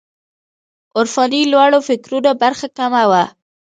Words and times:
عرفاني 0.97 1.41
لوړو 1.51 1.79
فکرونو 1.87 2.29
برخه 2.41 2.67
کمه 2.77 3.03
وه. 3.09 3.23